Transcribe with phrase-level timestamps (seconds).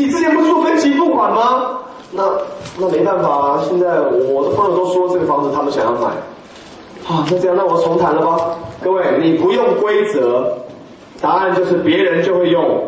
[0.00, 1.78] 你之前不是说分期付款吗？
[2.10, 2.24] 那
[2.78, 6.06] 那没办法啊，现在我的朋友都说这个房子他们想要买，
[7.06, 8.56] 啊，那这样那我重谈了吧？
[8.82, 10.56] 各位，你不用规则，
[11.20, 12.82] 答案就是别人就会用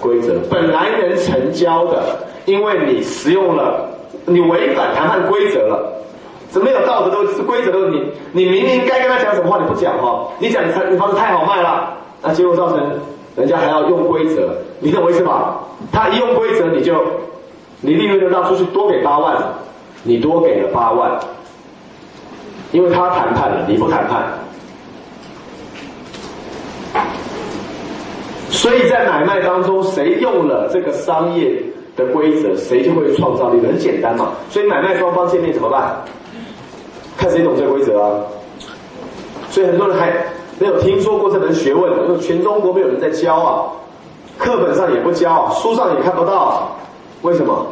[0.00, 2.00] 规则，本来能成交的，
[2.46, 3.88] 因为你使用了，
[4.24, 5.92] 你违反谈判规则了。
[6.50, 8.00] 怎么有道德都是规则的问题？
[8.30, 11.90] 你明明该跟他讲什么话你不讲哈，你讲你你房子太好卖了，
[12.22, 12.78] 那结果造成
[13.38, 14.50] 人家还要用规则，
[14.80, 15.60] 你懂我意思吧？
[15.92, 16.94] 他一用规则你就，
[17.80, 19.36] 你利润就让出去多给八万，
[20.02, 21.18] 你多给了八万，
[22.72, 24.24] 因为他谈判了，你不谈判，
[28.50, 31.62] 所以在买卖当中，谁用了这个商业
[31.96, 34.32] 的规则，谁就会创造利润，很简单嘛。
[34.50, 35.96] 所以买卖双方见面怎么办？
[37.16, 38.20] 看谁懂这个规则啊！
[39.50, 40.12] 所以很多人还
[40.58, 43.64] 没有听说过这门学问，因为全中国没有人在教啊，
[44.38, 46.68] 课本上也不教，书上也看不到。
[47.22, 47.66] 为什么？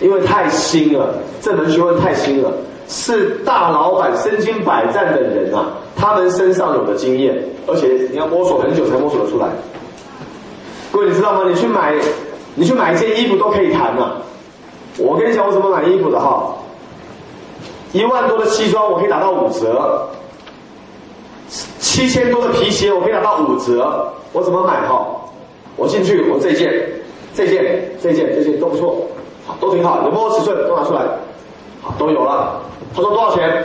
[0.00, 2.52] 因为太新了，这门学问太新了，
[2.88, 9.48] 是大老板身经百战的人啊，他们身上有的经验，而且你要摸索很久才摸索得出来。
[10.92, 11.48] 各位你知道吗？
[11.48, 11.94] 你去买，
[12.54, 14.16] 你去买一件衣服都可以谈啊。
[14.98, 16.54] 我跟你讲，我怎么买衣服的哈。
[17.92, 20.08] 一万多的西装我可以打到五折，
[21.98, 25.04] 七千多的皮鞋我可以打到五折，我怎么买哈？
[25.74, 26.72] 我进去，我这件、
[27.34, 29.04] 这件、这件、这件都不错，
[29.44, 31.00] 好，都挺好，你摸摸尺寸都拿出来，
[31.82, 32.62] 好，都有了。
[32.94, 33.64] 他说多少钱？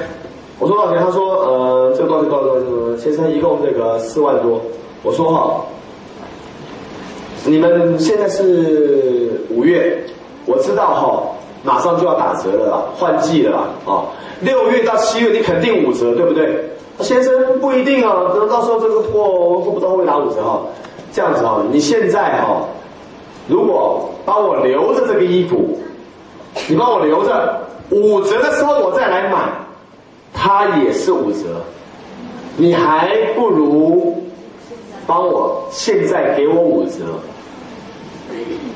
[0.57, 0.99] 我说多少钱？
[0.99, 2.29] 他说呃，这个多少钱？
[2.31, 2.99] 多少钱？
[2.99, 4.59] 先生一共这个四万多。
[5.03, 5.61] 我说哈，
[7.45, 10.03] 你们现在是五月，
[10.47, 11.21] 我知道哈。
[11.61, 14.03] 马上就要打折了啦，换季了啦，啊，
[14.41, 16.67] 六月到七月你肯定五折，对不对？
[16.99, 20.61] 先生不一定啊，等到时候这个货货不到会打五折哈。
[21.11, 22.67] 这样子啊，你现在哦，
[23.47, 25.77] 如果帮我留着这个衣服，
[26.67, 29.37] 你帮我留着，五折的时候我再来买，
[30.33, 31.61] 它也是五折，
[32.57, 34.23] 你还不如
[35.05, 36.99] 帮我现在给我五折。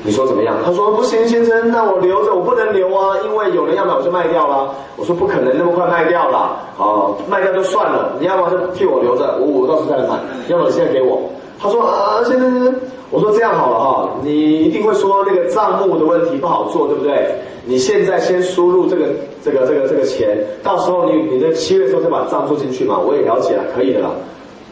[0.02, 0.56] 你说怎么样？
[0.64, 4.74] 他说不行，先生，那我留着，我不能留啊，因为有人要买我就卖掉了。
[4.96, 11.20] 我说不可能那么快卖掉了，啊，卖掉就算了，你要么就替我留着，我我到时候再来买，要么你现在给我。
[11.60, 12.74] 他说啊，先生先生，
[13.10, 17.34] 我说这样好了哈，你一定会说那个账目的问题不好做，对不对？
[17.66, 19.06] 你现在先输入这个
[19.44, 24.10] 这个这个这个钱，到时候你你在七月时候再把账做进去嘛，我也了解了，可以的啦。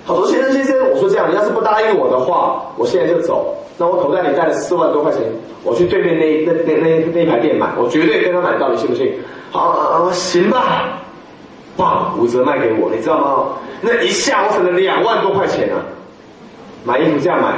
[0.07, 1.36] 他说先生先生，我说这样，你
[1.67, 3.55] 答应我的话，我现在就走。
[3.77, 5.21] 那我口袋里带了四万多块钱，
[5.65, 9.13] 我去对面那那那那那排店买，我绝对跟他买到，你信不信？
[9.51, 10.89] 好，啊行吧，
[11.77, 13.47] 哇，五折卖给我，你知道吗？
[13.83, 15.77] 那一下我省了两万多块钱啊！
[16.85, 17.57] 买衣服这样买，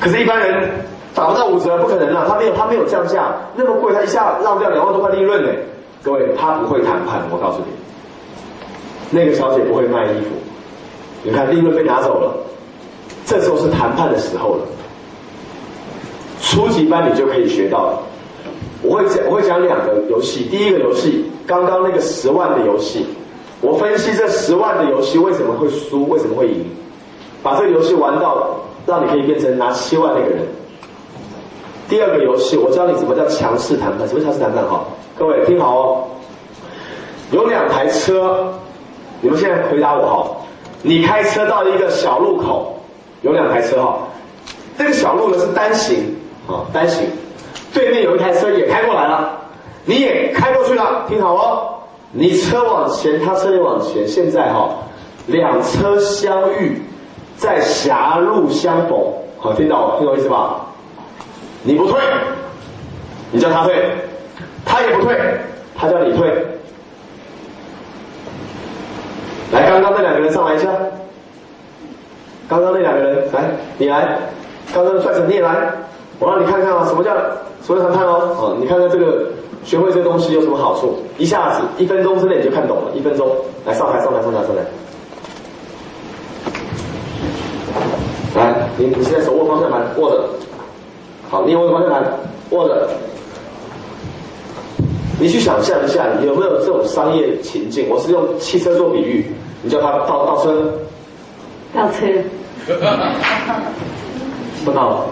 [0.00, 0.68] 可是，一般人
[1.14, 2.26] 打不到五折，不可能啊！
[2.28, 5.48] 他没有，他没有降价，那么贵，他一下让掉两万多块利润呢。
[6.02, 7.72] 各位，他不会谈判，我告诉你，
[9.10, 10.36] 那个小姐不会卖衣服，
[11.22, 12.36] 你看利润被拿走了，
[13.26, 14.64] 这时候是谈判的时候了。
[16.40, 17.98] 初级班你就可以学到了。
[18.82, 20.44] 我会讲，我会讲两个游戏。
[20.44, 23.04] 第一个游戏，刚刚那个十万的游戏，
[23.60, 26.64] 我分析这十万的游戏为什么会输，为什么会赢，
[27.42, 30.46] 把这个游戏玩到让你可以变成拿七万那个人。
[31.88, 34.06] 第二个游戏，我教你怎么叫强势谈判。
[34.06, 34.64] 什么强势谈判？
[34.64, 34.84] 哈，
[35.18, 36.04] 各位听好哦。
[37.32, 38.52] 有两台车，
[39.20, 40.30] 你们现在回答我哈。
[40.82, 42.75] 你开车到一个小路口，
[43.22, 43.98] 有两台车哈，
[44.78, 46.14] 这个小路呢是单行。
[46.48, 47.04] 啊，单行，
[47.74, 49.36] 对面有一台车也开过来了，
[49.84, 51.74] 你也开过去了，听好哦，
[52.12, 54.70] 你车往前，他车也往前，现在哈，
[55.26, 56.80] 两车相遇，
[57.36, 58.96] 在狭路相逢，
[59.38, 60.60] 好，听到听懂意思吧？
[61.64, 62.00] 你不退，
[63.32, 63.90] 你叫他退，
[64.64, 65.18] 他也不退，
[65.76, 66.28] 他叫你退。
[69.50, 70.68] 来，刚刚那两个人上来一下，
[72.48, 74.18] 刚刚那两个人来，你来，
[74.72, 75.68] 刚刚帅哥你也来。
[76.18, 77.12] 我让你看看啊，什么叫
[77.62, 78.34] 什么谈判哦？
[78.38, 79.26] 哦，你看看这个，
[79.64, 80.96] 学会这个东西有什么好处？
[81.18, 82.92] 一下子一分钟之内你就看懂了。
[82.94, 83.28] 一分钟，
[83.66, 84.62] 来上台，上台，上台，上台。
[88.36, 90.24] 来，你你现在手握方向盘，握着。
[91.28, 92.02] 好，你握着方向盘，
[92.50, 92.88] 握着。
[95.18, 97.88] 你去想象一下，有没有这种商业情境？
[97.90, 99.26] 我是用汽车做比喻，
[99.62, 100.72] 你叫他倒倒车。
[101.76, 102.06] 倒车。
[104.64, 105.06] 不倒。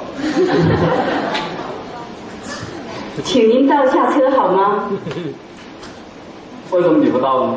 [3.23, 4.91] 请您倒下车好吗？
[6.71, 7.55] 为什么你不倒呢？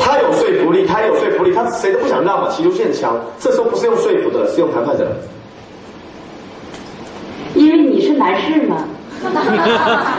[0.00, 3.18] 他有说服力，他有说服力，他谁都不想让嘛，企图性很强。
[3.38, 5.16] 这时候不是用说服的，是用谈判的。
[7.54, 8.84] 因为你是男士嘛。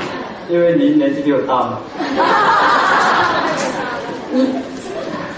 [0.50, 1.78] 因为你年纪比我大嘛。
[4.32, 4.48] 你，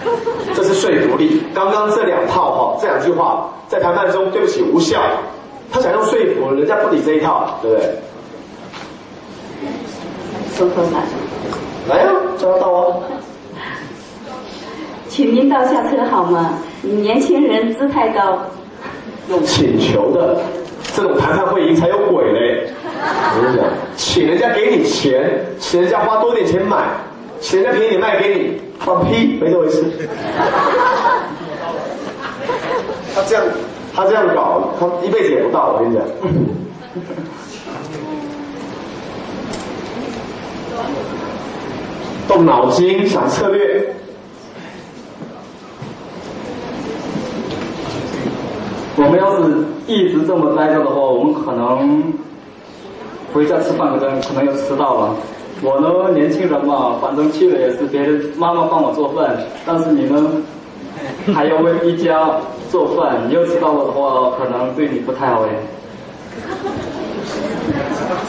[0.56, 1.44] 这是说服力。
[1.54, 5.02] 刚刚这两套哈，这两句话在谈判中，对不起，无效。
[5.72, 7.90] 他想用说服，人家不理这一套，对不对？
[10.56, 11.04] 说说来。
[11.90, 12.98] 来呀，抓到啊！
[15.08, 16.54] 请您倒下车好吗？
[16.82, 18.40] 你年轻人姿态高。
[19.30, 20.42] 用请求的
[20.94, 22.68] 这种谈判会议才有鬼嘞！
[22.84, 23.66] 我跟你讲，
[23.96, 26.78] 请人家给你钱，请人家花多点钱买，
[27.42, 29.84] 请人家便宜卖给你，放屁，没这回事。
[33.14, 33.44] 他这样，
[33.94, 35.74] 他这样搞，他一辈子也不到。
[35.74, 36.06] 我跟你讲。
[42.28, 43.96] 动脑筋想策略。
[48.98, 52.14] 我们要是一直这么待着的话，我们可能
[53.34, 55.16] 回家吃饭可能可能要迟到了。
[55.64, 60.32] 我呢，年轻人嘛，反正去了也是别人妈妈帮我做饭，但是你呢，
[61.34, 65.50] 还要为一家做饭，你要知道我的话，可能对你不太好哎。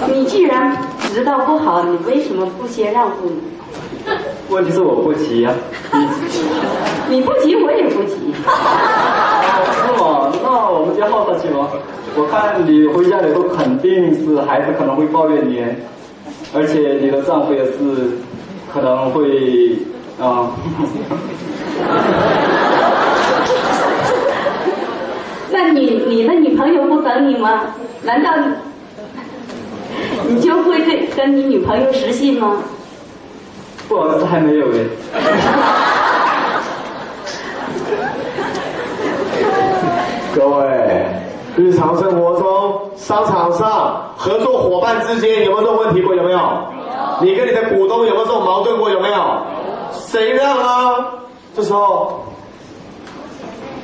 [0.13, 0.77] 你既然
[1.15, 3.37] 知道不好，你为什么不先让步呢？
[4.51, 5.55] 问题是我不急呀，
[7.09, 8.17] 你不急，我也不急。
[8.35, 10.31] 是吗？
[10.43, 11.69] 那我们就耗下去吗？
[12.15, 15.65] 我看你回家以后肯定是孩子可能会抱怨你，
[16.55, 17.73] 而且你的丈夫也是
[18.73, 19.79] 可能会
[20.21, 20.51] 啊。
[25.51, 27.75] 那你你的女朋友不等你吗？
[28.03, 28.31] 难道
[30.29, 32.57] 你就会对跟你女朋友失信吗？
[33.89, 34.79] 不好意思，还没有哎。
[40.35, 40.67] 各位，
[41.57, 46.15] 日常生活中、商场上、合作伙伴之间有没有这种问题过？
[46.15, 46.39] 有没有？
[47.21, 48.91] 你跟你的股东有没有这种矛盾过？
[48.91, 49.17] 有没有？
[49.93, 51.07] 谁让啊？
[51.55, 52.21] 这时候，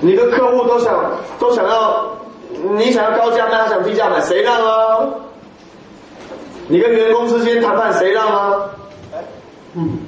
[0.00, 0.94] 你的客户都想
[1.38, 2.05] 都想要，
[2.76, 5.06] 你想要高价卖，他想低价买，谁让啊？
[6.69, 8.53] 你跟员工之间谈判，谁让啊？
[9.75, 9.99] 嗯，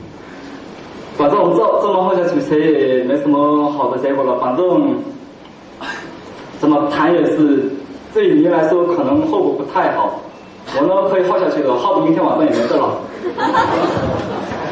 [1.19, 4.39] 反正我们这这么耗下去，谁也没什么好的结果了。
[4.41, 4.97] 反正
[6.61, 7.73] 怎么谈也是
[8.15, 10.21] 对你来说可能后果不太好。
[10.79, 12.97] 我呢可以耗下去的，耗到明天晚上也没事了。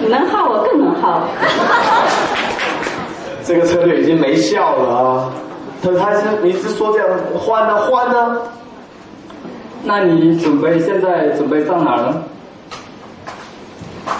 [0.00, 1.22] 你能耗，我更能耗。
[3.42, 5.30] 这个策略已经没效了啊！
[5.82, 8.36] 他他是你是说这样换呢换呢？
[9.82, 12.22] 那你准备现在准备上哪儿呢？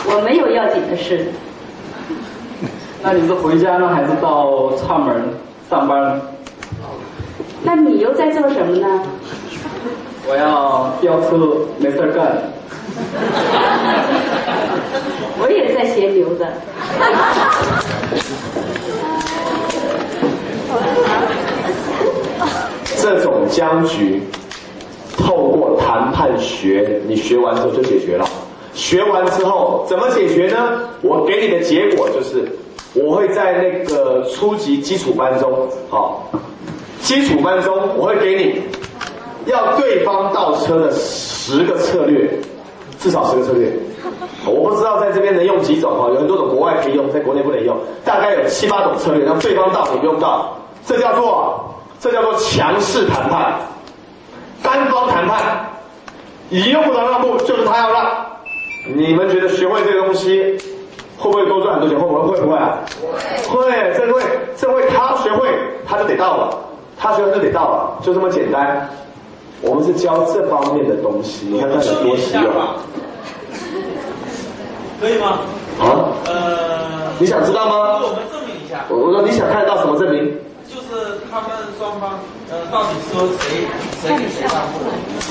[0.07, 1.27] 我没有要紧的事。
[3.03, 5.23] 那你是回家呢，还是到串门
[5.69, 6.21] 上班呢？
[7.69, 9.03] 那你又在做什么呢？
[10.27, 12.51] 我要飙车，没事干。
[15.39, 16.51] 我也在闲流的。
[22.97, 24.23] 这种僵局，
[25.19, 28.27] 透过谈判学，你学完之后就解决了。
[28.73, 30.89] 学完之后怎么解决呢？
[31.03, 32.49] 我给你的结果就是，
[32.95, 36.31] 我会在那个初级基础班中，好，
[37.09, 38.63] 基础班中我会给你，
[39.47, 42.29] 要对方倒车的十个策略，
[43.01, 43.73] 至少十个策略。
[44.45, 47.75] 我不知道在这边能用几种哈，有很多种国外可以用，在国内不能用，
[48.05, 53.55] 大概有七八种策略，让对方倒你不用到，这叫做这叫做强势谈判，
[54.63, 55.67] 单方谈判，
[56.51, 58.05] 你又不能让步，就是他要让。
[58.95, 60.59] 你们觉得学会这个东西
[61.17, 61.99] 会不会多赚很多钱？
[61.99, 62.37] 会不会？
[62.37, 62.77] 会不会啊？
[63.49, 64.23] 会，这会
[64.59, 65.49] 这会他学会
[65.87, 66.59] 他就得到了，
[66.99, 68.89] 他学会就得到了，就这么简单。
[69.61, 72.51] 我们是教这方面的东西，你看看有多稀有。
[75.01, 75.39] 可以吗？
[75.79, 76.11] 啊？
[76.27, 78.01] 呃，你想知道吗？
[78.03, 78.85] 我们证明一下。
[78.89, 80.35] 我说你想看到什么证明？
[80.67, 82.19] 就是他们双方，
[82.51, 83.67] 呃，到底说谁
[84.03, 84.79] 谁给谁让步？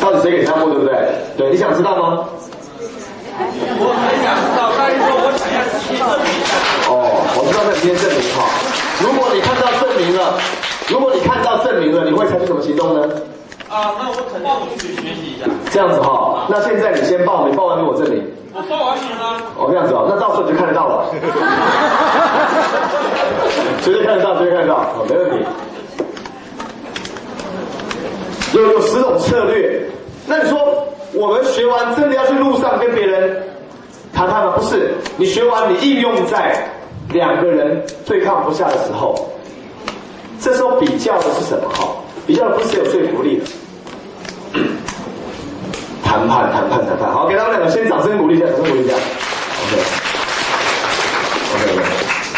[0.01, 0.95] 到底谁给让步，对不对？
[1.37, 2.25] 对，你想知道吗？
[3.37, 6.51] 我很想知道，但是说我想要直接证明一下。
[6.89, 6.91] 哦，
[7.37, 8.43] 我知道那今天证明哈。
[8.99, 10.39] 如果你看到证明了，
[10.89, 13.01] 如果你看到证明了，你会采取什么行动呢？
[13.69, 15.45] 啊，那我肯定我去学习一下。
[15.69, 18.25] 这样子哈，那现在你先报名，报完给我证明。
[18.53, 19.41] 我报完名了。
[19.57, 21.05] 哦，这样子哦，那到时候你就看得到了。
[23.83, 25.37] 绝对看得到，绝对看得到，哦，没问题。
[28.53, 29.81] 有有十种策略，
[30.25, 30.57] 那你说
[31.13, 33.43] 我们学完真的要去路上跟别人
[34.13, 34.53] 谈判吗？
[34.55, 36.65] 不是，你学完你应用在
[37.09, 39.13] 两个人对抗不下的时候，
[40.39, 41.67] 这时候比较的是什么？
[41.69, 41.87] 哈，
[42.25, 43.45] 比较的不是有说服力的。
[46.03, 47.11] 谈判，谈判，谈判。
[47.11, 48.93] 好，给他们两个先掌声鼓励一下，掌声鼓励一下。
[51.55, 51.83] OK，OK，。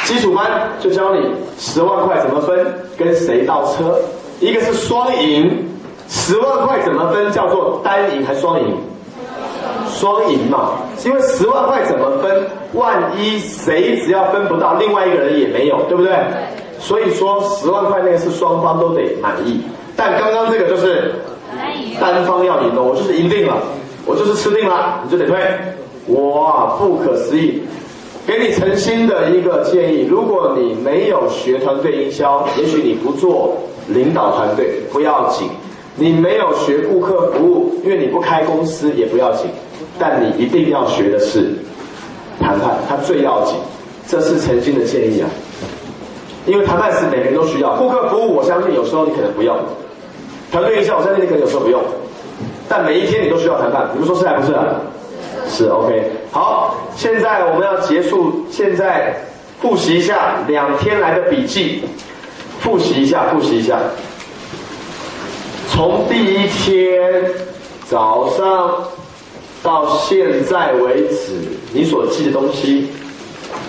[0.06, 2.65] 基础班就教你十万块怎么分，
[2.98, 4.00] 跟谁倒车。
[4.39, 5.70] 一个是双赢，
[6.08, 7.32] 十万块怎么分？
[7.32, 8.75] 叫做单赢还是双赢？
[9.91, 10.72] 双赢嘛，
[11.06, 12.48] 因为十万块怎么分？
[12.74, 16.12] 万一谁只要分不到，另外一个人也没有，对不对？
[16.79, 19.62] 所以说十万块那个是双方都得满意，
[19.95, 21.13] 但刚刚这个就是
[22.00, 23.57] 单方要赢的，我就是赢定了，
[24.05, 25.38] 我就是吃定了，你就得退。
[26.07, 27.62] 哇，不可思议！
[28.25, 33.57] 给你诚心的一个建议，如果你没有学团队营销，也许你不做
[33.88, 35.50] 领导团队不要紧，
[35.95, 39.48] 你没有学顾客服务，因为你不开公司也不要紧。
[40.00, 41.51] 但你一定要学的是
[42.39, 43.55] 谈判，它最要紧，
[44.07, 45.29] 这是诚心的建议啊。
[46.46, 49.58] 因为谈判是每个人都需要，顾客服务我相信有时候你可能不用，
[50.51, 51.81] 团队营销我相信你可能有时候不用，
[52.67, 54.65] 但每一天你都需要谈判，你们说是还不是啊？
[55.48, 56.12] 是 OK。
[56.31, 59.15] 好，现在我们要结束，现在
[59.62, 61.84] 复习一下两天来的笔记，
[62.60, 63.77] 复习一下，复习一下，
[65.69, 67.24] 从第一天
[67.88, 68.84] 早上。
[69.62, 71.34] 到现在为止，
[71.74, 72.88] 你所记的东西，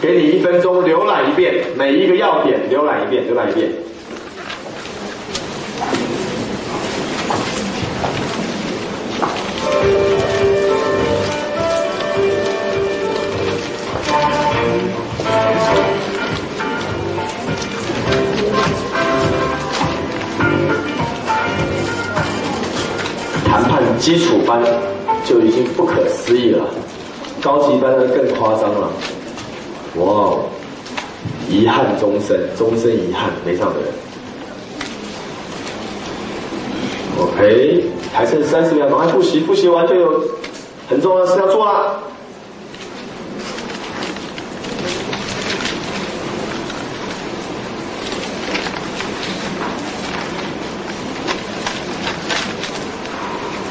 [0.00, 3.70] 给你一分钟浏览一遍，每一个要点浏览一遍，浏览一遍。
[23.44, 24.60] 谈判基础班。
[25.22, 26.64] 就已经不可思议了，
[27.42, 28.90] 高级班的更夸张了，
[29.96, 30.36] 哇！
[31.48, 33.88] 遗憾终身，终身遗憾没上的人。
[37.18, 40.24] OK，还剩三十秒，赶快复习，复习完就有
[40.88, 42.00] 很重要的事要做了。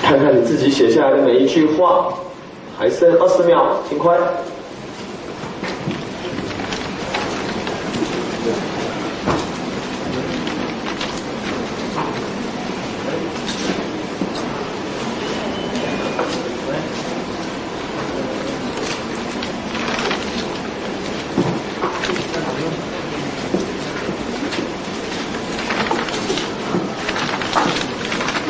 [0.03, 2.13] 看看你自己写下来的每一句话，
[2.77, 4.17] 还剩二十秒，请快。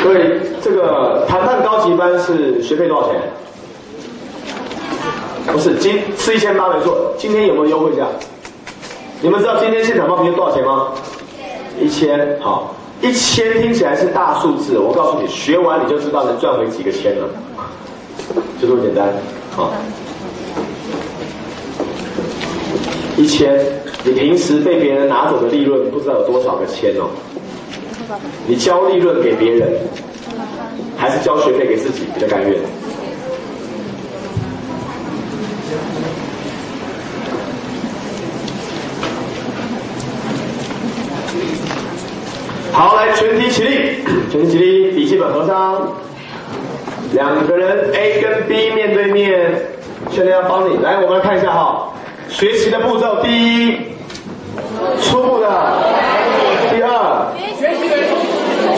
[0.02, 3.22] 各位，这个谈判高级班是学费多少钱？
[5.52, 7.14] 不是，今是一千八没错。
[7.18, 8.06] 今天有没有优惠价？
[9.22, 10.92] 你们知道今天现场报名多少钱吗？
[11.80, 12.40] 一千。
[12.40, 17.28] 好，一千听起来是大数字，我告诉你，学完你就知道能赚回几个千了，
[18.62, 19.14] 就这么简单。
[19.56, 19.74] 好，
[23.18, 23.60] 一千，
[24.04, 27.10] 你平时被别人拿走的利润不知道有多少个千哦。
[28.48, 29.74] 你交利润给别人，
[31.00, 32.60] 还是交学费给自己比较甘愿？
[42.74, 45.90] 好，来全体起立， 全体起立，笔记本合上。
[47.14, 49.52] 两个人 A 跟 B 面对面，
[50.12, 51.92] 现在要帮你来，我们来看一下哈，
[52.30, 53.30] 学习的步骤，第
[53.68, 53.78] 一，
[55.02, 56.19] 初步的。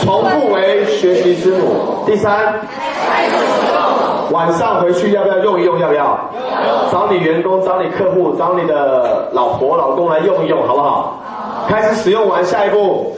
[0.02, 2.04] 重复为学习之母。
[2.04, 2.54] 第三，
[4.30, 5.78] 晚上回去要不要用一用？
[5.78, 6.18] 要不要？
[6.90, 11.22] 找你员工、找你客户、找你的老婆、老公来用一用，好不好？
[11.68, 13.16] 开始使用完，下一步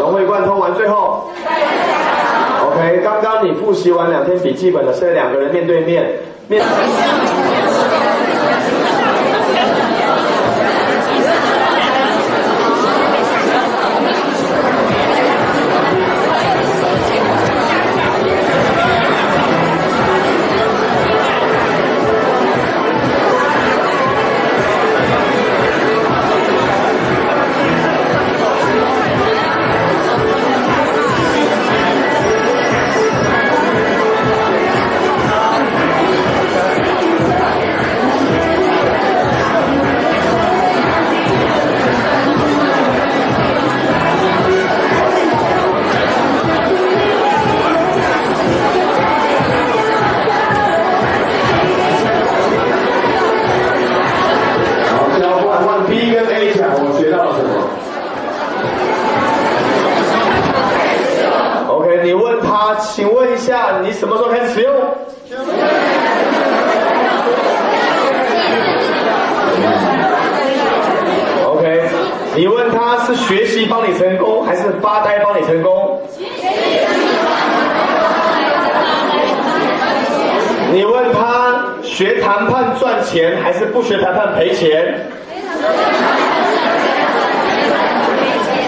[0.00, 1.24] 融会贯通完，最后
[2.70, 3.00] OK。
[3.02, 6.06] 刚刚你复习完两天笔记本了，现在两个人面对面
[6.46, 6.62] 面。
[62.06, 64.72] 你问他，请问一下，你什么时候开始使用
[71.48, 71.82] ？OK，
[72.36, 76.00] 你问他是学习帮你成功，还是发呆帮你成功？
[80.72, 85.10] 你问他学谈判赚钱，还是不学谈判赔钱？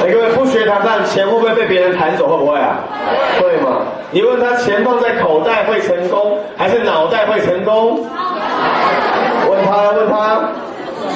[0.01, 0.09] 哎，
[0.69, 2.29] 各位不学谈判，钱会不会被别人弹走？
[2.29, 2.77] 会不会啊？
[3.41, 3.81] 会嘛？
[4.11, 8.05] 你问他钱放在口袋会成功，还是脑袋会成功？
[9.49, 10.41] 问他，问他，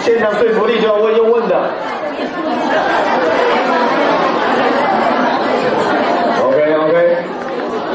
[0.00, 1.60] 现场说服力就要问用问的。
[6.42, 7.16] OK OK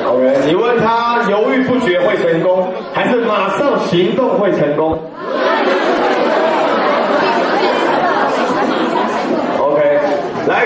[0.06, 5.00] OK，你问他犹豫不决会成功，还是马上行动会成功
[9.60, 10.00] ？OK，
[10.48, 10.66] 来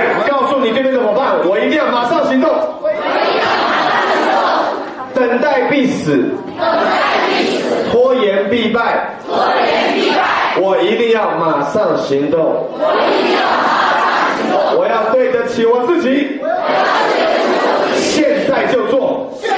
[0.81, 2.49] 告诉你对面的伙伴，我一定要马上行动。
[5.13, 6.33] 等待必死，
[7.91, 10.21] 拖延必败，拖延必败。
[10.59, 12.39] 我一定要马上行动。
[12.73, 13.69] 我一定要马
[13.99, 14.79] 上行动。
[14.79, 16.39] 我要对得起我自己。
[17.97, 19.55] 现在就做，现在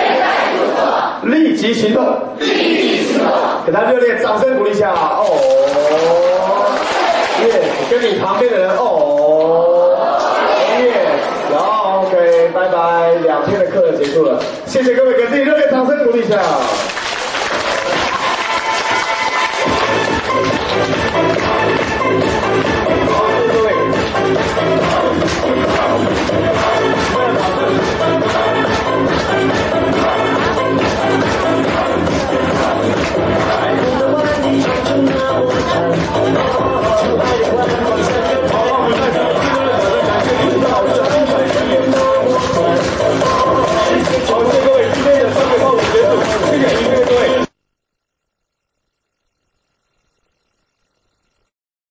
[0.58, 0.82] 就做。
[1.24, 2.04] 立即行动，
[2.40, 3.28] 立即行动
[3.66, 4.92] 给他热烈掌声鼓励一下。
[4.92, 5.24] 哦！
[7.46, 7.48] 耶，
[7.90, 8.70] 跟你旁边的人。
[8.78, 9.96] 哦，
[10.82, 10.92] 耶，
[11.52, 12.14] 然后 OK，
[12.54, 16.40] 拜拜，两天的课结束了，谢谢各位，给自己热烈掌声鼓励一下。